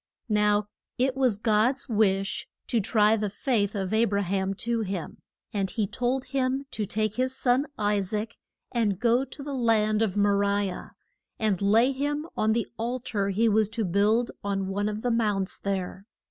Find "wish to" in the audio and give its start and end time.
1.87-2.79